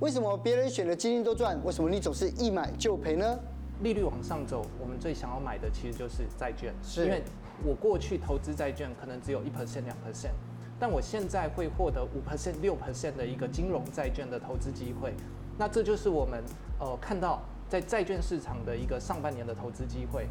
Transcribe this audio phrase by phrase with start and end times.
[0.00, 3.38] 为什么别人选的基金都赚，为什么你总是一买就赔呢？
[3.82, 7.22] 利率往上走，我们最想要买的其实就是债券，是因为
[7.64, 10.32] 我过去投资债券可能只有一 percent 两 percent，
[10.78, 15.14] 但我现在会获得五 percent 六 percent 的一个金融债券的投资机会，
[15.56, 16.42] 那这就是我们
[16.78, 20.28] 呃看到在债券市场的一个上半年的投资机会。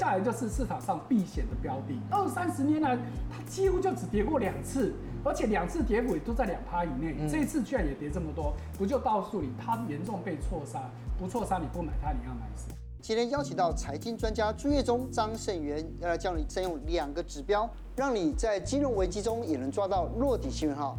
[0.00, 2.98] 下来就是市场上避险的标的，二三十年来
[3.30, 4.92] 它几乎就只跌过两次，
[5.22, 7.14] 而且两次跌幅也都在两趴以内。
[7.20, 10.90] 嗯、这一次居然也跌这么多，不就告诉你它严重被错杀？
[11.18, 12.74] 不错杀你不买它，你要买谁？
[13.00, 20.96] 今天邀请到财经专家朱月忠、张胜元，要来教你善用两个指标，让你在金融危机中也能抓到落底信号。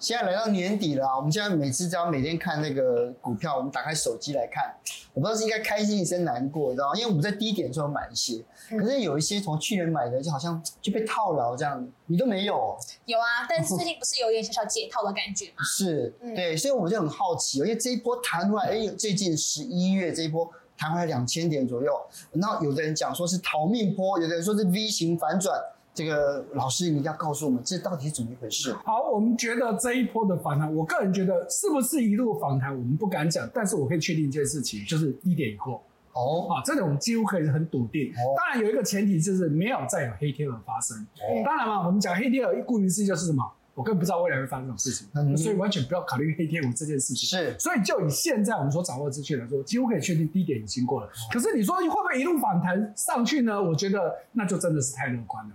[0.00, 4.74] 现在来到年底了，我们现在每次只要每天看那个股票，我们打开手机来看，
[5.12, 6.94] 我不知道是应该开心一声难过，你知道吗？
[6.96, 12.74] 因为我们在低点的时候买一些，可是有一些从去年买的，就好像就被套牢这样，你都没有。
[13.04, 15.56] 有啊，但是最近不是有点小小解套的感觉吗？
[15.76, 21.92] 是，对，所以我们就很好奇，而且这一波弹出来，哎，最近十一月这一波弹回来两千点左右，
[22.32, 25.60] 然后有的人讲说是逃命波，有的人说是 V 型反转。
[25.92, 28.72] 这个老师，你一定要告诉我们，这到底是怎么一回事？
[28.84, 35.82] 好，我们觉得这一波的反弹，我个人觉得是不是一路反弹，我们不敢讲，但是我可以确定一件事情，就是低点已过。
[36.12, 38.10] 哦，啊，这个我们几乎可以很笃定。
[38.12, 40.96] 哦，当然有一个前提就是没有再有黑天鹅发生。
[40.98, 43.42] 哦，当然嘛，我们讲黑天鹅，顾名思义就是什么？
[43.72, 47.26] 我根本不知道未来会发生这种事情，嗯、所以完全不要考虑黑天鹅这件事情。
[47.26, 51.06] 是，所以就以现在我们所掌握的资讯来说，几乎可以确定低点已经过了。
[51.06, 53.62] 哦、可是你说会不会一路反弹上去呢？
[53.62, 55.54] 我觉得那就真的是太乐观了。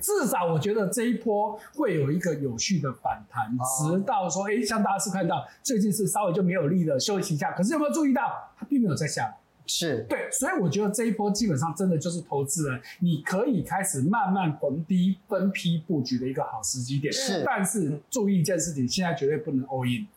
[0.00, 7.52] 至少我觉得这一波会有一个有序的反弹，直到说，哎，像大家是看到最近是稍微就没有力了，休息一下。
[7.52, 9.34] 可是有没有注意到，它并没有在下？
[9.66, 17.12] 是对，所以我觉得这一波基本上真的就是投资人，你可以开始慢慢逢低分批布局的一个好时机点。
[17.12, 20.08] 是，但是注意一件事情，现在绝对不能 all in。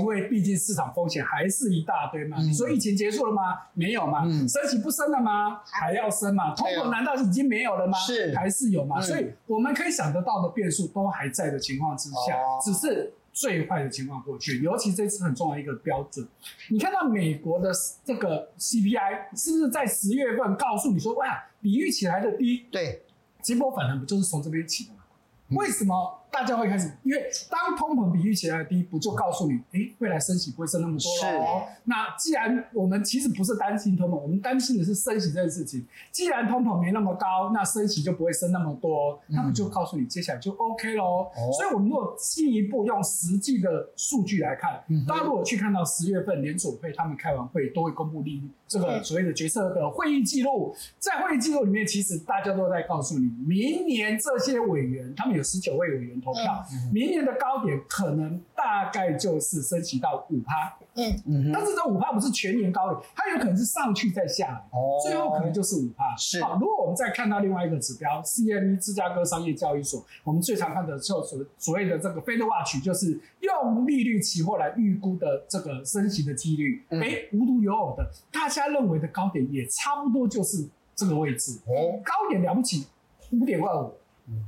[0.00, 3.58] 因为毕竟市场风险还是一大堆嘛，所以疫情结束了吗？
[3.72, 5.60] 没有嘛，升息不升了吗？
[5.64, 6.54] 还要升嘛？
[6.54, 7.96] 通膨难道已经没有了吗？
[7.98, 9.00] 是，还是有嘛？
[9.00, 14.60] 所以我们可以想得到的变数都还在的情况之下，只是最坏的情况过去。
[14.60, 16.26] 尤其这次很重要一个标准，
[16.68, 17.70] 你看到美国的
[18.04, 22.66] 这个 CPI 是不是在十月份告诉你说，哇，比预期来的低？
[22.72, 23.02] 对，
[23.42, 25.00] 这波反弹不就是从这边起的吗？
[25.50, 26.19] 为什么？
[26.32, 31.62] 大家会开始，因为当通膨比预期来的低，不就告诉你，诶，未来升息不会升那么多了哦。
[31.84, 35.86] 那既然我们其实不是担心通膨，我们担心的是升息这件事情。
[36.10, 41.30] 既然通膨没那么高，那升息就不会升那么多，他们就告诉你，接下来就 OK 喽。
[41.36, 56.20] 嗯、所以，我们如果进一步用实际的数据来看，大家如果去看到十月份联储会他们开完会都会公布利率这个所谓的决策的会议记录，在会议记录里面，其实大家都在告诉你，明年这些委员，他们有十九位委员。
[56.20, 61.22] 投票，明年的高点可能大概就是升级到五趴，嗯。
[61.26, 66.14] 嗯，但是这五趴不是全年高点，它有可能是上去再下来，哦，最后可能就是五趴。
[66.16, 76.98] 是，好，如果我们再看到另外一个指标，CME 芝加哥商业交易所，我们最常看的就所所谓的这个 Fed Watch，就是用利率期货来预估的这个升息的几率，哎、
[77.32, 82.86] 嗯，无独有偶的，大家认为的高点也差不多就是这个位置，哦，高点了不起
[83.32, 83.92] 五点二五。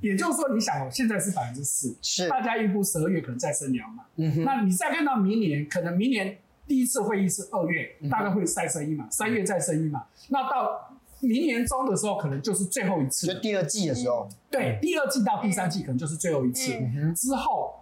[0.01, 2.29] 也就是说，你想哦，现在是百分之四，是。
[2.29, 17.81] 大家预估十二月可能再升两码，嗯哼，那你再看到明年，可能明年第一次会议是二月，嗯、大概会再升一码，三月再升一码，嗯、哼那到明年中的时候，可能就是最后一次，就第二季的时候，对，第二季到第三季可能就是最后一次，嗯、之后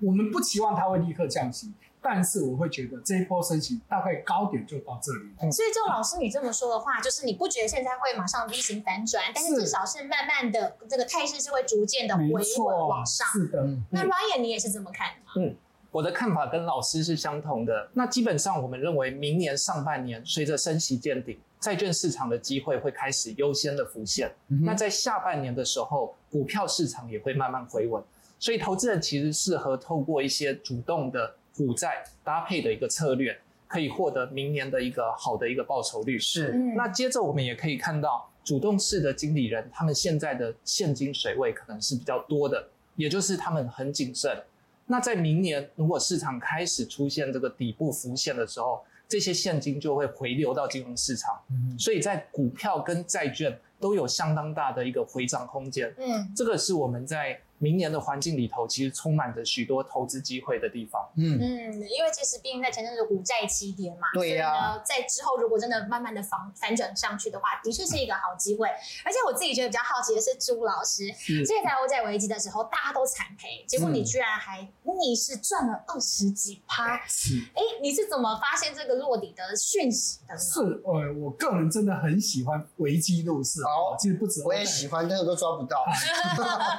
[0.00, 1.72] 我们不期望它会立刻降息。
[2.04, 5.52] 但是我会觉得这一波升息大概高点就到这里。
[5.52, 13.24] 所以，就老师你这么说的话，就是你不觉得现在会马上 V 型反转，但是至少是慢慢的这个态势是会逐渐的回稳往上。
[13.28, 13.64] 是的。
[13.90, 15.32] 那 Ryan 你也是这么看的吗？
[15.36, 15.56] 嗯，
[15.92, 17.88] 我的看法跟老师是相同的。
[17.94, 24.34] 那基本上我们认为，明年上半年随着升息见顶，债券市场的机会会开始优先的浮现。
[24.48, 28.02] 嗯、那在下半年的时候，股票市场也会慢慢回稳。
[28.40, 31.36] 所以，投资人其实适合透过一些主动的。
[31.56, 33.38] 股债搭配的一个策略，
[33.68, 36.18] 可以获得明年的一个好的一个报酬率。
[36.18, 44.36] 是，那接着我们也可以看到，主动式的经理人，他们现在的现金水位可能是比较多的，也就是他们很谨慎。
[44.86, 51.38] 那在明年，如果市场开始出现这个底部浮现的时候，这些现金就会回流到金融市场。
[51.50, 55.94] 嗯，所以在股票跟债券都有相当大的一个回涨空间。
[55.98, 57.38] 嗯，这个是我们在。
[57.62, 61.00] 明年的环境里头，其实充满着许多投资机会的地方。
[61.16, 64.78] 嗯嗯，因为其实毕竟在前阵子股债齐跌嘛，对呀、啊。
[64.84, 68.66] 在之后如果真的慢慢的反反转上去的话，的确是一个好机会。
[69.06, 71.06] 而且我自己觉得比较好奇的是朱老师，
[71.46, 74.60] 这台欧债危机的时候，大家都惨赔，结果你居然还
[74.98, 77.00] 逆势赚了二十几趴。
[77.06, 80.40] 是，哎，你是怎么发现这个落底的讯息的呢？
[80.40, 83.62] 是，呃，我个人真的很喜欢危机入市。
[83.62, 85.84] 哦，其实不止，我也喜欢，但是都抓不到。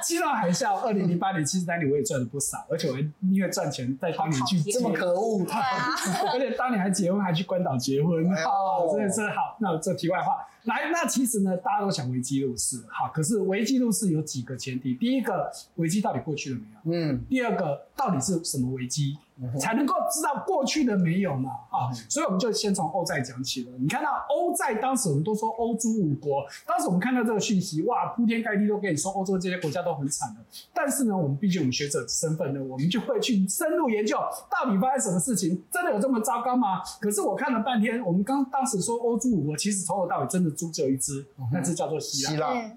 [0.02, 3.00] 金融海啸， 二零零八年、七十三年我也赚了不少，而且我还
[3.32, 5.94] 因为赚钱带当年去这么可恶，对啊，
[6.32, 9.56] 而且当年还结婚，还去关岛结婚，好、哦，真的是好。
[9.60, 17.12] 那这题外话，来，那其实呢，大家都想危机入市，好，可是危机入市有几个前提，第一个，危机到底过去了没有？
[17.12, 19.18] 嗯，第二个，到底是什么危机？
[19.58, 21.50] 才能够知道过去的没有嘛？
[21.68, 23.72] 啊，所以我们就先从欧债讲起了。
[23.80, 30.36] 你看到欧债，当时我们都说欧洲五国，当时我们看到这个讯息，哇，铺天盖地都跟你说欧洲这些国家都很惨了。
[30.72, 34.16] 但是呢，我们毕竟我们学者身份呢，我们就会去深入研究，
[34.48, 36.80] 到底发生什么事情，真的有这么糟糕吗？
[37.00, 42.54] 可是我看了半天，我们刚当时说欧洲五国，其实从头到尾真的猪只有一只，那只叫做希腊。
[42.54, 42.72] 希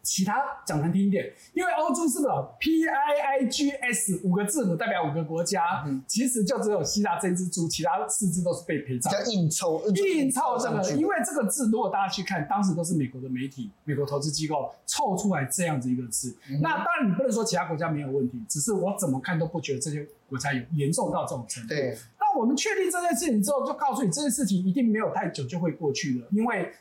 [0.00, 9.12] 其他讲难听一点，因为欧洲是不是 P I I G S 五个字母代表五个国家，嗯、其实就只有希腊这只猪，其他四只都是被陪葬。
[9.12, 16.34] 叫硬凑，硬凑这个，因为这个字如果大家去看，当时都是美国的媒体、美国投资机构凑出来这样子一个字。
[16.48, 21.68] 嗯、那当然你不能说其他国家没有问题，只是我怎么看都不觉得这些国家有严重到这种程度。
[21.68, 21.94] 对。
[22.18, 26.72] 那我们确定这件事情之后，就告诉你这件事情一定没有太久就会过去了，因为。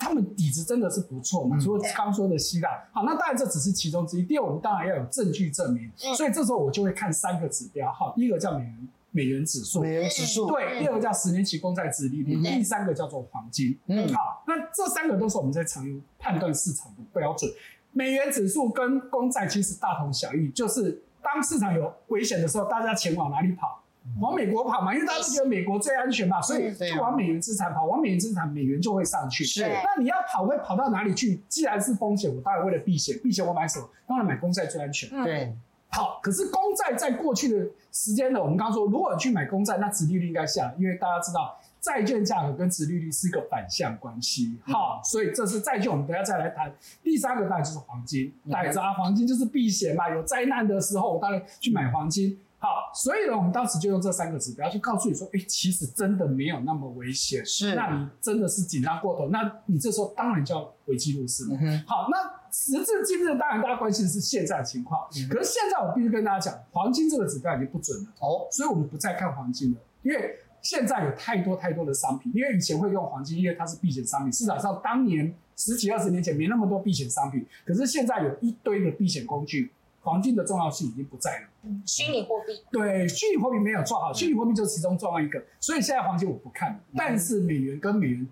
[0.00, 1.58] 他们底子真的是不错嘛？
[1.60, 4.22] 除了刚说的希腊，好，那当然这只是其中之一。
[4.22, 13.78] 第二，我们当然要有证据证明，所以这时候我就会看三个指标，好，第一个叫美元美元指数，美元指数，对，第二个叫十年期公债殖利率，第三个叫做黄金。
[13.88, 17.50] 嗯，好，那这三个都是我们在常用判断市场的标准。
[17.92, 23.79] 美元指数跟公债其实大同小异，就是当市场有危险的时候，大家钱往哪里跑？
[24.20, 29.44] 往美国跑嘛，因为大家都觉得美国最安全嘛，所以就往美元资产跑，往美元资产，美元就会上去。
[29.44, 31.40] 是，那你要跑会跑到哪里去？
[31.48, 33.88] 既然是风险，我当然为了避险，避险我买什么？
[34.06, 35.08] 当然买公债最安全。
[35.22, 35.54] 对，
[35.88, 44.58] 好，可是公债在过去的时间呢，我们刚刚说，如果你去买公债，那殖利率应该下，因为大家知道债券价格跟殖利率是一个反向关系。
[44.62, 46.72] 好，所以这是债券，我们等下再来谈。
[47.02, 52.38] 第三个当然就是黄金，大家知道黄金就是避险嘛，有灾难的时候，我当然去买黄金。
[52.62, 57.42] 好，所以呢，我们当时就用这三个指标去告诉你说，哎、欸，其实真的没有那么危险。
[57.42, 61.44] 是，那你真的是紧张过头，那你这时候当然就要危机入市。
[61.50, 61.82] 嗯。
[61.86, 62.18] 好，那
[62.52, 65.00] 时至今日，当然大家关心的是现在的情况。
[65.16, 68.10] 嗯、可是现在我必须跟大家讲，黄金这个指标已经不准了。
[68.20, 68.46] 哦。
[68.52, 72.30] 所以我们不再看黄金了，因为现在有太多太多的商品。
[72.34, 74.30] 因为以前会用黄金，因为它是避险商品。
[74.30, 79.72] 市场上当年十几二十年前没那么多避险商品，可是现在有一堆的避险工具。
[80.02, 81.48] 黄金的重要性已经不在了。
[81.62, 82.62] 嗯，虚拟货币。
[82.70, 85.42] 对，虚拟货币没有做好，虚拟货币就是其中重要一个。
[85.60, 88.26] 所以现在黄金我不看了，嗯、但是美元跟美元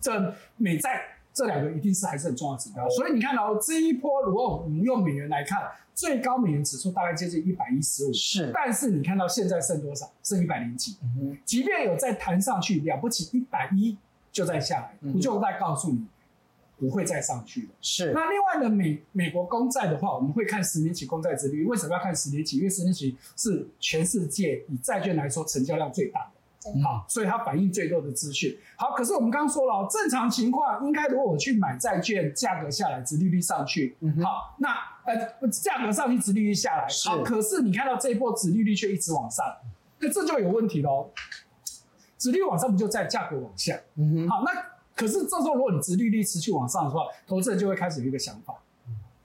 [0.00, 2.86] 这美债这两个一定是还是很重要的指标。
[2.86, 5.62] 哦、所以你看到、哦、这一波，如果我们用美元来看，
[5.94, 8.12] 最高美元指数大概接近一百一十五。
[8.12, 8.50] 是。
[8.52, 10.10] 但是你看到现在剩多少？
[10.22, 10.96] 剩一百零几。
[11.02, 11.36] 嗯。
[11.44, 13.96] 即便有再弹上去，了不起一百一
[14.30, 16.04] 就在下来，我就在告诉你。
[16.78, 17.68] 不会再上去了。
[17.80, 18.12] 是。
[18.12, 21.64] 那另外呢，美美国公债的话，我们会看十年期公债殖利率。
[21.64, 22.58] 为什么要看十年期？
[22.58, 26.70] 因为十年期是全世界以债券来说成交量最大的。
[26.74, 28.58] 嗯、好，所以它反映最多的资讯。
[28.76, 33.96] 好，可是我们刚刚说了，正常情况应该如果我去买债券，价格下来，殖利率上去。
[34.00, 34.70] 嗯、好，那
[35.04, 36.88] 呃价格上去，殖利率下来。
[36.88, 37.08] 是。
[37.08, 39.44] 好，可是你看到这一波殖利率却一直往上，
[39.98, 41.10] 那这就有问题喽。
[42.16, 43.78] 殖利率往上不就在价格往下？
[43.96, 44.28] 嗯哼。
[44.28, 44.73] 好，那。
[44.94, 48.54] 可是这时候，如果你殖利率持续往上的话，投资人就会开始有一个想法：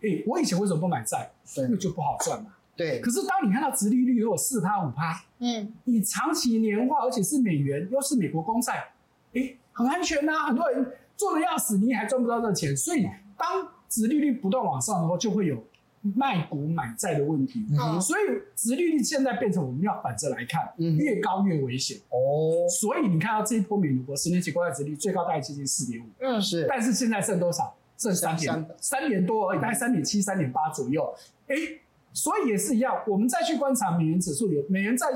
[0.02, 1.32] 哎、欸，我以前为什么不买债？
[1.58, 2.56] 那就不好赚嘛。
[2.76, 3.00] 对。
[3.02, 8.92] 可是当你看到殖利率如果四趴五趴，嗯，你长期年化，而且是美元，又是美国公债，
[9.34, 10.48] 哎、欸，很安全呐、啊。
[10.48, 12.76] 很多人做的要死，你还赚不到这钱。
[12.76, 13.08] 所以
[13.38, 15.64] 当殖利率不断往上的话，就会有。
[16.02, 18.22] 卖股买债的问题，嗯、所以
[18.56, 21.98] 殖利率现在变成我们要反着来看，嗯、越高越危险。
[22.10, 22.66] 哦。
[22.70, 26.42] 所以你看到这一波美国十年期国债殖利率最高大概接近四点五，嗯。
[26.42, 27.76] 是，但是现在剩多少？
[27.98, 28.66] 剩三点。
[28.80, 29.10] 三。
[29.10, 31.14] 点多而已，大概三点七、三点八左右。
[31.48, 31.82] 哎、欸，
[32.14, 35.08] 所以也是一样，我们再去观察美元指数有美元债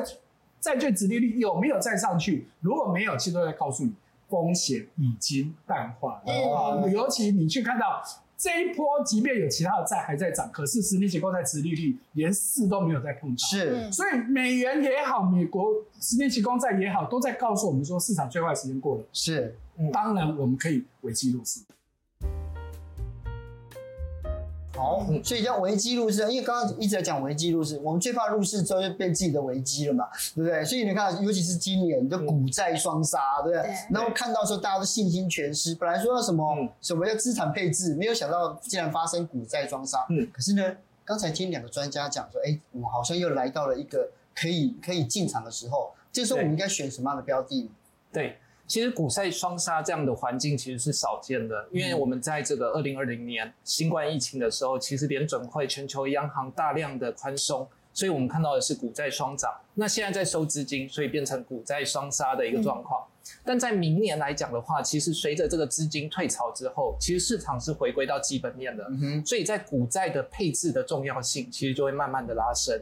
[0.59, 2.47] 债券殖利率有没有再上去？
[2.59, 3.93] 如果没有，其实都在告诉你
[4.27, 6.89] 风险已经淡化了。
[6.89, 8.03] 尤其你去看到。
[8.43, 13.37] 这一波，即便有其他的债还在涨，可是十年期国债殖利率连四都没有再碰到。
[13.37, 19.03] 是，所以美元也好，美国十年期公债也好，都在告诉我们说，市场最坏时间过了。
[19.13, 19.55] 是，
[19.93, 21.61] 当然我们可以危机入市。
[24.83, 30.65] 好，所以叫危机入市，因为刚刚一直在讲危机入市，我们最怕入市之后就变自己的危机了嘛，对不对？
[30.65, 33.63] 所以你看，尤其是今年的股债双杀，对不对？
[33.63, 40.05] 对然后看到说大家都信心全失，本来说要什么、嗯什么叫资产配置，没有想到竟然发生股债双杀。
[40.09, 40.75] 嗯，可是呢，
[41.05, 47.69] 刚才听两个专家讲说，哎，我们好像又来到了一个可以可以进场的时候，这时候我们应该选什么样的标的呢？
[48.11, 59.51] 对，其实股债双杀这样的环境其实是少见的，因为我们在这个二零二零年新冠疫情的时候，其实联准会、全球央行大量的宽松，所以我们看到的是股债双涨。
[59.75, 63.05] 那现在在收资金，所以变成股债双杀的一个状况。
[63.45, 72.81] 但在明年来讲的话，其实随着这个资金退潮之后，其实市场是回归到基本面的，嗯，所以在股债的配置的重要性，其实就会慢慢的拉升。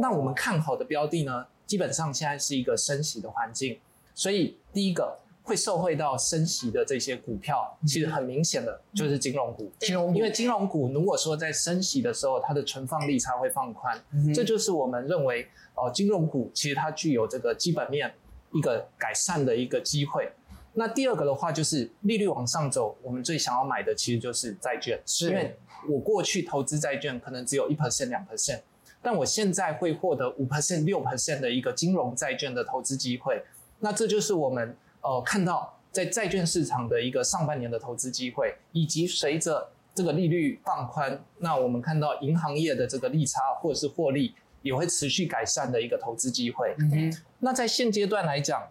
[0.00, 3.78] 那我们看好的标的呢，基本上现在是一个升息的环境，
[4.14, 9.70] 所以第一个会受惠到升息的这些股票，其实很明显的就是金融股。
[9.80, 18.12] 金融股因为金融股如果说在升息的时候，它的存放利差会放宽，嗯这就是我们认为哦、呃，金融股其实它具有这个基本面
[18.52, 20.30] 一个改善的一个机会。
[20.74, 25.54] 那第二个的话就是利率往上走，我们最想要买的其实就是债券，是因为
[25.88, 28.60] 我过去投资债券可能只有一 percent 两 percent。
[29.02, 33.42] 但我现在会获得五 percent、六 percent 的一个金融债券的投资机会，
[33.82, 46.74] 那这就是我们呃看到在债券市场的一个上半年的投资机会，以及随着这个利率放宽，那我们看到银行业的这个利差或者是获利也会持续改善的一个投资机会。
[46.78, 48.66] 嗯哼，那在现阶段来讲，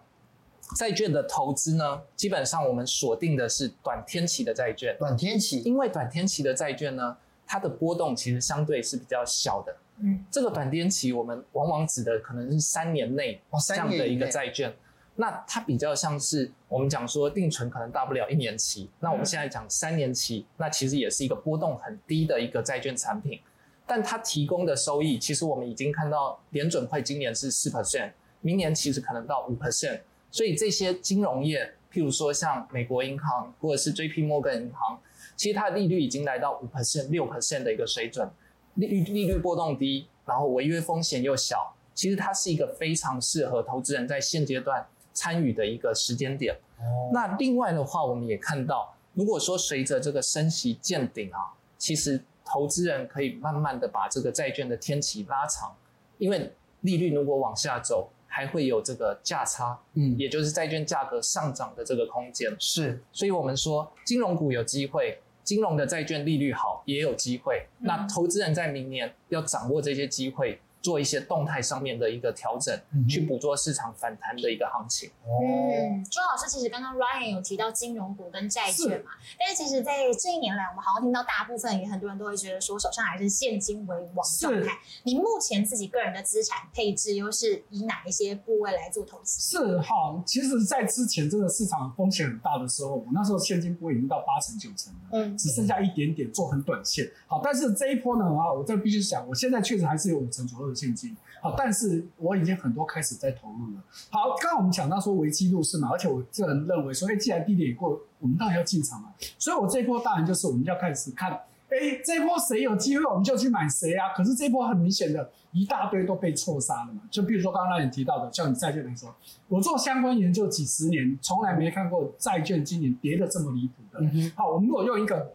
[0.74, 7.14] 债券的投资呢，基本上我们锁定的是短天期的债券，短天期，因为短天期的债券呢，
[7.46, 9.76] 它的波动其实相对是比较小的。
[9.98, 14.74] 嗯，这个短天期我们往往指的可能是三年内哦，这样的一个债券，
[15.16, 23.38] 那它比较像是我们讲说定存可能大不了一年期，那我们现在讲三年期，那其实也是一个波动很低的一个债券产品，
[23.86, 30.00] 但它提供的收益，其实我们已经看到联准会今年是四 percent，明年其实可能到五 percent，
[30.30, 34.98] 所以这些金融业，譬如说像美国银行或者是 JP Morgan 银行，
[35.36, 38.28] 其实它的利率已经来到五 percent、六 percent 的一个水准，
[38.74, 40.06] 利率利率波动低。
[40.24, 44.86] 然后违约风险又小，其实它是一个非常适合投资人在现阶段
[45.22, 46.52] 参与的一个时间点。
[46.80, 55.72] 哦，那另外的话，我们也看到，如果说随着这个升息见顶啊，其实投资人可以慢慢的把这个债券的天期拉长，
[56.18, 62.52] 因为利率如果往下走，还会有这个价差，嗯，也就是债券价格上涨的这个空间。
[62.58, 65.20] 是，所以我们说金融股有机会。
[65.44, 67.66] 金融的债券利率好，也有机会。
[67.80, 75.08] 嗯、那投资人在明年要掌握这些机会，做一些动态上面的一个调整，嗯、去捕捉市场反弹的一个行情。
[75.24, 84.78] 嗯，周老师其实刚刚 Ryan 有提到金融股跟债券嘛，但是其实，在这一年来，我们好像听到大部分也很多人都会觉得说，手上还是现金为王状态。
[85.04, 89.40] 你目前自己个人的资产配置又是以哪一些部位来做投资？
[89.40, 95.38] 是哈，其实，在之前这个市场风险很大的时候，我那时候现金部位已经到八成九成了，嗯。
[95.38, 103.82] 只剩下一点点做很短线，好，但是这一波呢啊，我这必须讲，我现在确实还是有五成左右的现金，好，但是我已经很多开始在投入了。
[104.10, 109.12] 好，刚刚我们讲到说危机入市嘛，而且我个人认为说，哎，既然低点也过，我们当然要进场嘛。
[109.38, 111.30] 所以我这一波当然就是我们要开始看，
[111.68, 114.14] 哎，这一波谁有机会我们就去买谁啊。
[114.16, 119.14] 可是这一波很明显的一大堆都被错杀了嘛，就比如说刚刚让你提到的，像你债券来说，
[119.48, 124.00] 我做相关研究几十年，从来没看过债券今年跌得这么离谱的。
[124.00, 125.32] 嗯、好，我们如果用一个。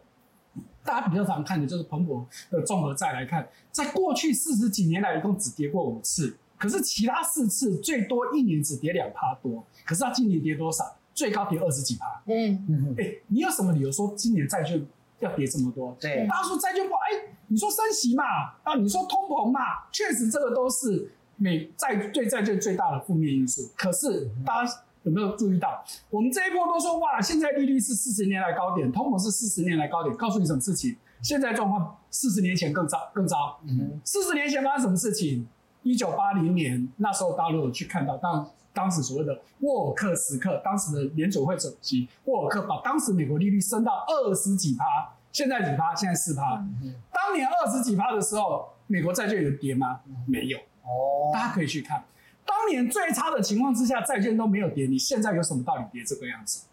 [0.88, 10.96] 大家比较常看的就是彭博的综合债来看，在过去四十几年来，一共只跌过五次，可是其他四次最多一年只跌两趴多，可是它今年跌多少？
[11.14, 12.06] 最高跌二十几趴。
[12.28, 14.82] 嗯嗯，哎、欸，你有什么理由说今年债券
[15.20, 15.94] 要跌这么多？
[16.00, 18.24] 对，大家说债券不好，哎、欸，你说升息嘛，
[18.64, 19.60] 啊，你说通膨嘛，
[19.92, 23.70] 确实这个都是美债对债券最大的负面因素。
[23.76, 24.72] 可是大家。
[25.08, 30.14] 有没有注意到，我们这一波都说哇，现在利率是四十年来高点，通膨是四十年来高点。
[30.18, 30.98] 告诉你什么事情？
[31.22, 33.58] 现在状况四十年前更糟，更糟。
[33.66, 35.48] 嗯，四十年前发生什么事情？
[35.84, 44.84] 一九八零年那时候，大陆有去看到当当时所谓的沃尔克时刻，当时的联准会主席沃尔克把当时美国利率升到二十几趴，
[45.32, 45.96] 现在几趴？
[45.96, 46.56] 现在四趴。
[46.84, 46.94] 嗯。
[47.14, 50.02] 当年二十几趴的时候，美国债券有跌吗？
[50.26, 50.58] 没有。
[50.84, 52.04] 哦，大家可以去看。
[52.48, 56.64] 当年最差的情况之下，债券都没有跌，你现在有什么道理跌这个样子？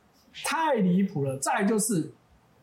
[0.45, 1.37] 太离谱了！
[1.39, 2.13] 再来就是，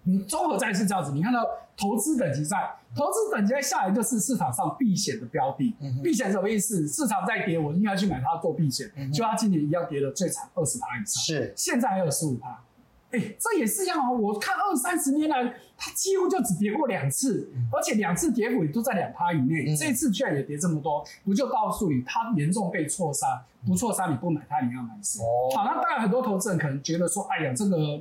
[0.04, 1.46] 你综合债是这样子，你看到
[1.78, 5.76] 投资等级债，投资等级债下来就是市场上避险的标的。
[6.04, 6.88] 避险什么意思？
[6.88, 8.92] 市场在跌，我应该去买它做避险。
[9.14, 11.24] 就它今年一样跌了最惨，二十趴以上。
[11.24, 12.62] 是，现在还有十五趴。
[13.12, 14.12] 哎，这也是一样啊。
[14.12, 15.54] 我看二三十年来，
[15.84, 19.66] 它几乎就只跌过两次，而且两次跌幅也都在两趴以内。
[19.68, 23.44] 嗯、这一次居然也跌这么多，不就告诉你它严重被错杀？
[23.66, 25.24] 不错杀你不买它，你要买谁？
[25.24, 28.00] 哦、好，那当然很多投资人可能觉得说，哎呀，这个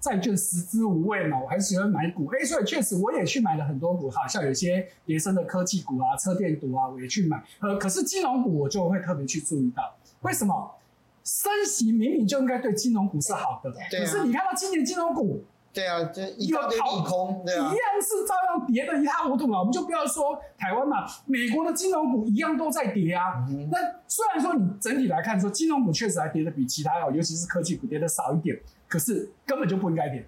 [0.00, 2.26] 债券食之无味嘛，我还是喜欢买股。
[2.32, 7.40] 哎，所以确实我也去买了很多股，哈，像有些跌深的科技股啊、车电股啊，我也去买。
[7.60, 10.74] 呃，可是金融股我就会特别去注意到，为什么？
[11.22, 15.44] 升息明明就应该对金融股是好的，可是你看到今年金融股。
[15.74, 19.58] 对啊，就一大堆利空，对啊，一样是照样跌的一塌糊涂嘛。
[19.58, 23.44] 我们就不要说台湾嘛，美国的金融股一样都在跌啊。
[23.48, 30.24] 嗯、那虽然说你整体来看说金融股确实还跌的比其他好，尤其是科技股跌的少一点，可是根本就不应该跌。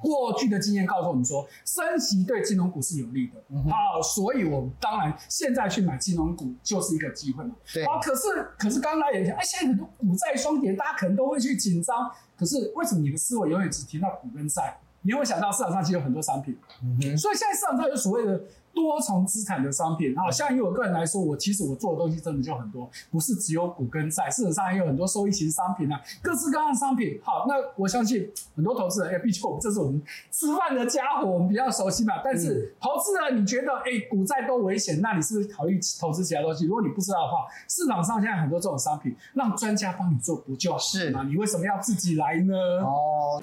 [0.00, 3.34] 过去的经验告诉我们说，升息对金融股是有利的。
[3.50, 7.54] 嗯、好，所以我们当然现在去买金融股就是一个机会嘛。
[7.72, 7.86] 对。
[7.86, 8.22] 好，可是
[8.58, 12.10] 可是刚刚也讲，哎，现在很多股债双跌，大家可能都会去紧张。
[12.42, 14.76] 可是为什么你的思维永远只停到股跟债？
[15.02, 16.56] 你会想到市场上其实有很多商品。
[16.82, 17.16] 嗯。
[17.16, 18.40] 所以现在市场上有所谓的。
[18.74, 27.20] 多重资产的商品啊，像以我个人来说，我其实我做的东西真的就很多，不是只有股跟债，市场上还有很多收益型商品啊，各式各样的商品。
[27.22, 32.22] 好，那我相信很多投资人，哎，毕竟我们这是我们吃饭的家伙，我们比较熟悉嘛。
[32.24, 36.64] 但是投资人，你觉得哎，股债都危险，那你是不是考虑投资其他东西？
[36.64, 40.78] 如果你不知道的话，市场上现在很多这种商品，让专家帮你做不就好
[41.12, 41.24] 吗？
[41.24, 42.54] 你为什么要自己来呢？
[42.82, 43.42] 哦。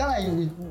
[0.00, 0.18] 刚才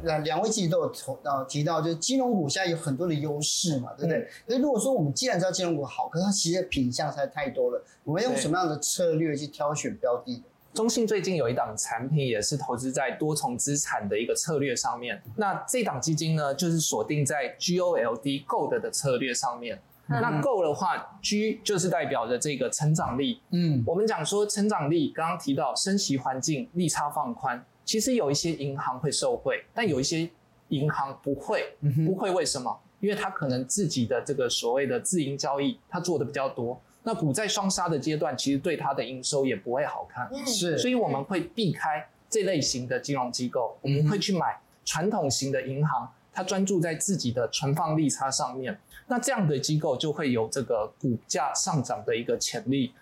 [0.06, 4.28] 两两位其实都有投呃提到，就是金融股现在有很多的优势嘛，对不对？
[4.48, 10.44] 所以、嗯、如果说我们既然知道金融股好，可是它其实品相实在太多了，我们用什么样的策略去挑选标的？
[10.74, 15.22] 中信最近有一档产品也是投资在多重资产的一个策略上面。
[15.36, 19.80] 那这档基金呢，就是锁定在 GOLD Gold 的策略上面。
[20.08, 23.42] 嗯、那 Gold 的话，G 就是代表着这个成长力。
[23.52, 27.64] 嗯，我们讲说成长力，刚刚提到升息环境，利差放宽。
[27.90, 30.30] 其实有一些银行会受贿，但有一些
[30.68, 31.74] 银行不会，
[32.06, 32.80] 不会为什么？
[33.00, 36.80] 因为它可能自己的这个所谓的自营交易，它做的比较多。
[37.02, 40.30] 那股债双杀的阶段，其实对它的营收也不会好看。
[40.46, 48.80] 是，所以我们会避开这类型的金融机构，我们会去买传统型的银行，它专注在自己的存放利差上面。
[49.08, 52.94] 那这样的机构就会有这个股价上涨的一个潜力。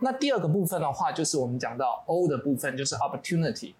[0.00, 3.74] 那第二个部分的话，就是我们讲到 O 的部分，就是 opportunity。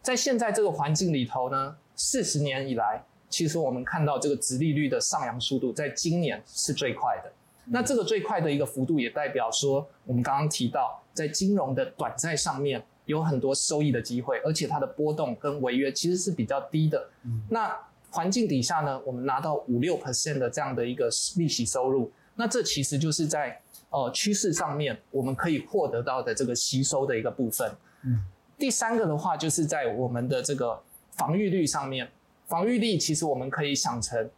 [0.00, 7.32] 在现在这个环境里头呢，四十年以来，其实我们看到这个殖利率的上扬速度，在今年是最快的。
[7.66, 17.08] 那这个最快的一个幅度，也代表说，我们刚刚提到，在金融的短债上面有很多收益的机会，而且它的波动跟违约其实是比较低的。
[17.50, 17.76] 那
[18.10, 23.60] 环境底下呢，我们拿到五六 percent 的这样的一个利息收入，那这其实就是在。
[23.90, 27.70] 呃，趋势上面我们可以获得到的这个吸收的一个部分。
[28.04, 28.24] 嗯，
[28.58, 30.78] 第三个的话，就是在我们的这个
[31.12, 32.08] 防御率上面，
[32.46, 34.28] 防御力其实我们可以想成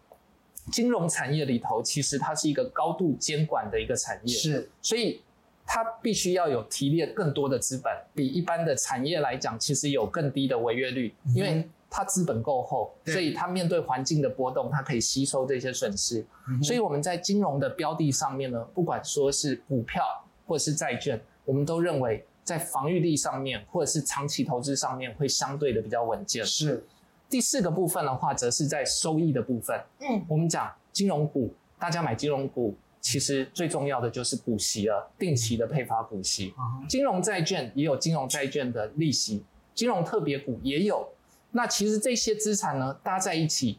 [0.71, 5.23] 金融产业里头，其实它是一个高度监管的一个产业，是，所以
[5.67, 11.69] 它必须要有提炼更多的资本，比一般的产业来讲，其实有更低的违约率，因为。
[11.91, 16.25] 它资本够厚，所以它面对环境的波动，它可以吸收这些损失。
[16.49, 20.03] 嗯、所以我们在金融的标的上面呢，不管说是股票
[20.47, 26.45] 或者是债券，我们都认为在防御力上面或者是长期投资上面会相对的比较稳健。
[26.45, 26.85] 是。
[27.31, 29.79] 第四个部分的话，则是在收益的部分。
[30.01, 36.55] 嗯，我们讲金融股，大家买金融股，其实最重要的就是股息了，定期的配发股息。
[36.59, 41.07] 嗯、金融债券也有金融债券的利息，金融特别股也有。
[41.51, 43.79] 那其实这些资产呢，搭在一起，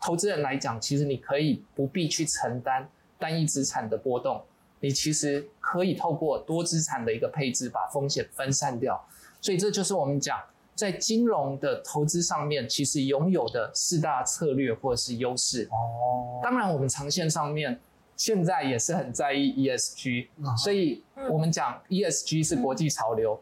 [0.00, 2.88] 投资人来讲，其实你可以不必去承担
[3.18, 4.42] 单一资产的波动，
[4.80, 9.04] 你其实可以透过多资产的一个配置，把风险分散掉。
[9.40, 10.40] 所以这就是我们讲
[10.74, 15.68] 在金融的投资上面，其实拥有的四大策略或者是优势。
[15.72, 17.80] 哦，当然我们长线上面
[18.16, 23.40] 现在也是很在意 ESG，所以我们讲 ESG 是国际潮流。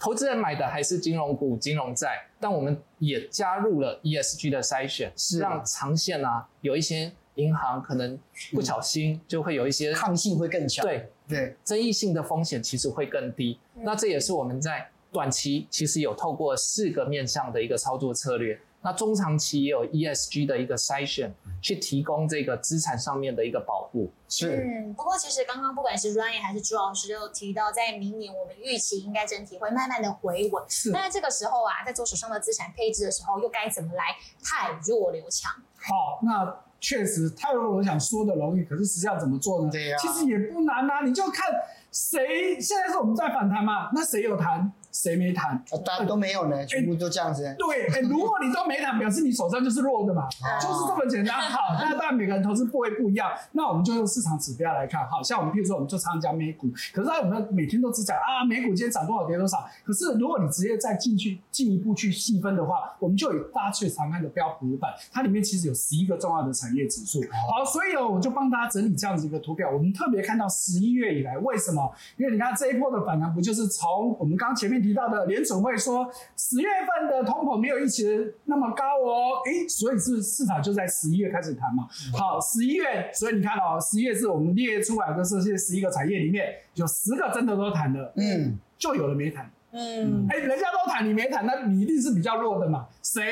[0.00, 8.18] 投资人买的还是金融股、金融债，但我们也加入了 ESG 的筛选，是让长线啊有一些银行可能
[8.52, 13.60] 不小心就会有一些抗性会更强，对对，争议性的风险其实会更低。
[13.74, 18.58] 那这也是我们在短期其实有透过四个面向的一个操作策略。
[18.82, 24.10] 那中长期也有 ESG 的一个筛选，去提供这个资产上面的一个保护。
[24.28, 24.56] 是。
[24.56, 30.64] 嗯，不过其实刚刚不管是 Ryan 还是朱老师都有提到，在明年我们预期应该整体会慢慢的回稳。
[30.68, 30.90] 是。
[30.90, 35.52] 那这个时候啊，在做手上的资产配置的时候，又该怎么来太弱留强？
[35.76, 39.70] 好，那确实汰弱留强说的容易，可是实际上怎么做呢？
[39.70, 39.96] 对呀。
[39.98, 41.44] 其实也不难啊，你就看
[41.92, 44.72] 谁现在是我们在反弹嘛，那谁有弹？
[44.92, 45.52] 谁没谈？
[45.52, 47.54] 啊，大家都没有呢，全部都这样子。
[47.56, 50.28] 对，哎，如果你都没谈， 表示你手上就是弱的嘛，
[50.60, 51.36] 就是这么简单。
[51.40, 55.08] 好， 那当然每个人投资部位不一样，那我们就用市场指标来看。
[55.08, 59.64] 好像我们譬如说，我们就参加美股，可是我们每天都只讲啊，美股今天涨多少跌多少。
[59.84, 67.20] 可是如果你直接再进去进一步去细分的话，我们就有大家最常看的标普五百，它里面其实有十一个重要的产业指数。
[67.48, 69.70] 好，所以哦，我就帮大家整理这样子一个图表。
[69.70, 71.79] 我们特别看到十一月以来，为什么？
[72.16, 78.06] 因为你看这一波的反弹，不就是从我们刚前面提到的联准会说十月份的通膨没有预期
[78.44, 81.86] 那么高哦，诶，所以是市场就在十一月开始谈嘛。
[82.16, 92.86] 好，十一月，所以你看哦，十一月是我们列出来的这些十一个产业里面，有十个真的都谈了，嗯，就有的没谈，嗯，哎，人家都谈你没谈，那你一定是比较弱的嘛？
[93.02, 93.22] 谁？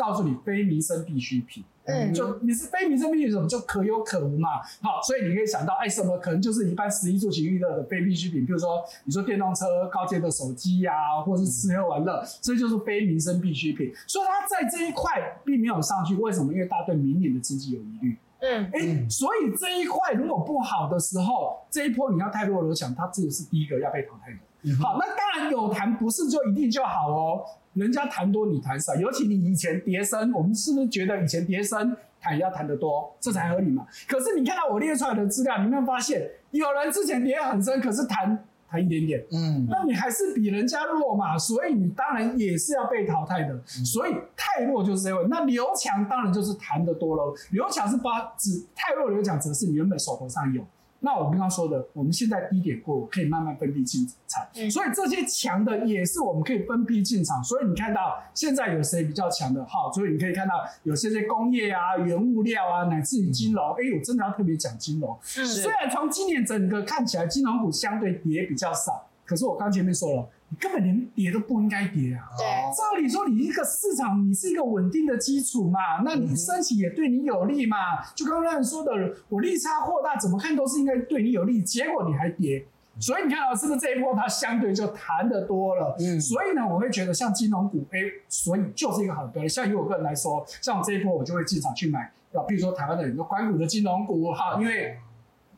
[0.00, 4.48] 告诉你，非民生必需品，嗯，就你是非民生必需品，什么就可有可无嘛。
[4.80, 13.92] 好，所以你可以想到，哎，什么可能就是一般十一住行娱乐的非必需品，比如说你说电动车、高阶的手机呀、啊，或是吃喝玩乐，这就是非民生必需品。
[14.06, 16.50] 所以它在这一块并没有上去，为什么？
[16.50, 18.16] 因为大家对明年的经济有疑虑。
[18.40, 24.38] 嗯，哎，所以这一块如果不好的时候，这一波你要太弱留强，它这个是第一个要被淘汰的。
[24.62, 27.44] 嗯、好，那当然有谈不是就一定就好哦。
[27.74, 33.86] 人家谈多，你谈少，尤其你以前叠深，我们是不是觉得以前叠深谈要谈得多，这才合理嘛？
[34.08, 41.38] 可是你看到我列出来的资料，你有没有发现有人之前叠很深，可是谈谈一点点，嗯，那你还是比人家弱嘛？
[41.38, 43.54] 所以你当然也是要被淘汰的。
[43.54, 47.32] 嗯、所以太弱就是这样，那刘强当然就是谈得多喽。
[47.52, 50.66] 刘强是把指太弱刘强，则是你原本手头上有。
[51.02, 57.42] 那我刚刚说的，我们现在低点过，可以慢慢分批进场，嗯、所以这些强的也是我们可以分批进场。
[57.42, 59.64] 所以你看到现在有谁比较强的？
[59.64, 63.70] 好，所以你可以看到有些些工业啊、原物料啊，乃至于金融。
[63.72, 65.18] 哎、嗯，我真的要特别讲金融。
[65.22, 70.28] 是虽然从今年整个看起来，金融股相对跌比较少，可是我刚前面说了。
[70.52, 72.26] 你根本连跌都不应该跌啊！
[72.36, 72.44] 对，
[72.76, 77.76] 照理说你一个市场，你是一个稳定的基础嘛，那你升息也对你有利嘛。
[78.16, 78.90] 就刚刚说的，
[79.28, 82.66] 我利差扩大，怎么看都是应该对你有利，结果你还跌，
[82.98, 85.94] 所以你看啊是不是这一波它相对就弹得多了？
[86.00, 89.48] 嗯，所以呢，我会觉得像金融股，哎，所以就是一个好的标的。
[89.48, 94.98] 像以我个人来说，像我这一波我就会进场去买，啊，比如说台湾的很多关股的金融股，哈，因为。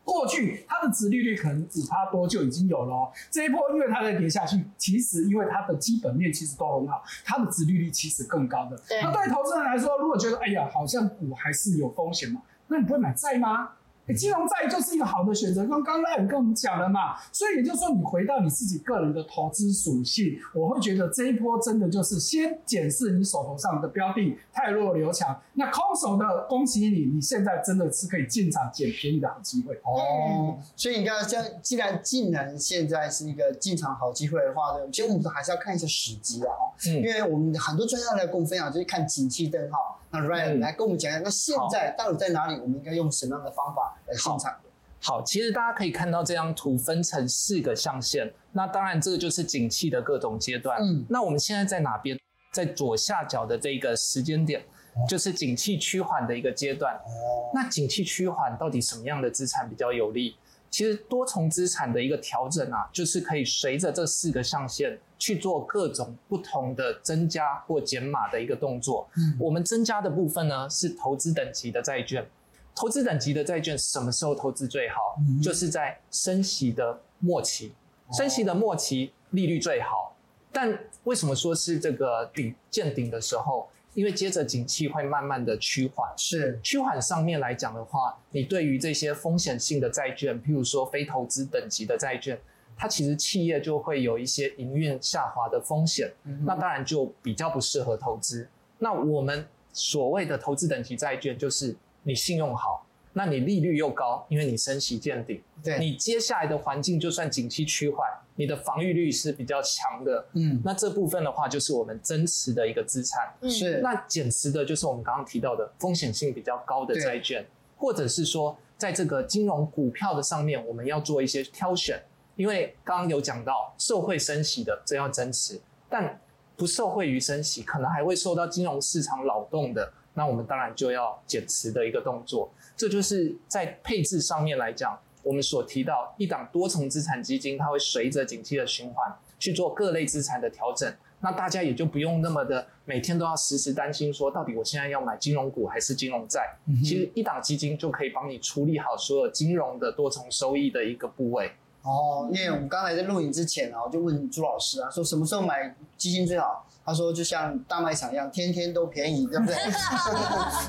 [0.03, 8.79] 过去它的值利率可能五趴多就已经有了，这一波因为它在跌下去，其实因为它的基本面其实都很好，它的值利率其实更高的。
[9.01, 13.69] 那对投资人来说，如果觉得哎呀，好像股还是有风险嘛，那你不会买债吗？
[14.11, 25.39] 金融债就是一个好的选择，刚刚赖宇跟我们讲了嘛，所以也就是说，你回到你自己个人的投资属性，我会觉得这一波真的就是先检视你手头上的标的，太弱留强。
[25.53, 30.57] 那空手的，恭喜你，你现在真的是可以进场捡便宜的好机会哦。
[30.75, 36.51] 所以你刚刚这样，既然既然现在是一个进场好机会的话呢，其实我们还是要看一下时机啊，
[36.87, 39.99] 嗯，因为我们很多专家来跟我们分享，就是看景气灯号。
[40.13, 42.53] 那 Ryan 来跟我们讲一下，那现在到底在哪里？
[42.59, 44.55] 我们应该用什么样的方法来进场？
[45.01, 48.31] 好，其实大家可以看到这张图分成四个象限。
[48.51, 50.79] 那当然，这个就是景气的各种阶段。
[50.79, 52.17] 嗯，那我们现在在哪边？
[52.51, 54.63] 在左下角的这个时间点，
[55.09, 56.93] 就是景气趋缓的一个阶段。
[56.93, 60.35] 哦，那景气趋缓到底什么样的资产比较有利？
[60.73, 69.07] 其实多重资产的一个调整啊，就是可以随着这四个象限去做各种不同的增加或减码的一个动作。
[69.15, 72.27] 嗯，我们增加的部分呢，是投资等级的债券。
[72.73, 74.95] 投资等级的债券什么时候投资最好？
[75.19, 77.71] 嗯，就是在升息的末期，
[78.11, 80.15] 升息的末期利率最好。
[80.51, 83.69] 但为什么说是这个顶见顶的时候？
[83.93, 92.39] 因为接着景气会慢慢的趋缓，是趋缓上面来讲的话，你对于这些风险性的债券，譬如说非投资等级的债券，
[92.75, 98.47] 它其实企业就会有一些营运下滑的风险，嗯、那当然就比较不适合投资。
[98.79, 102.85] 那我们所谓的投资等级债券，就是你信用好。
[103.13, 117.45] 那你利率又高，因为你升息见顶，对，你接下来的环境就算景气趋缓，你的防御率是比较强的，嗯，那这部分的话就是我们增持的一个资产，是，那减持的就是我们刚刚提到的风险性比较高的债券，
[117.77, 122.01] 或者是说在这个金融股票的上面，我们要做一些挑选，
[122.35, 126.19] 因为刚刚有讲到受惠升息的这要增持，但
[126.57, 132.51] 不受惠于升息，可能还会受到金融市场扰动的，那我们当然就要减持的一个动作。
[132.75, 140.93] 这就是在配置上面来讲，我们所提到一档多重资产基金，它会随着景气的循环去做各类资产的调整。
[141.21, 146.57] 那大家也就不用那么的每天都要时时担心说，到底我现在要买金融股还是金融债？
[146.83, 151.51] 其实一档基金就可以帮你处理好所有金融的多重收益的一个部位。
[151.83, 156.67] 哦，因为我们刚才在录影之前啊，我就问朱老师啊，说什么时候买基金最好？
[156.85, 159.55] 他说就像大卖场一样，天天都便宜，对不对？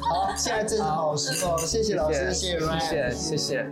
[0.08, 3.70] 好，现在正是好时候，谢谢老师，谢谢 Ryan，谢谢谢谢。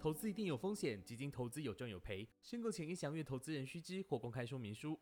[0.00, 4.98] 投资一定有风险，基金投资有赚有赔，申购前应详阅投资人须知或公开说明书。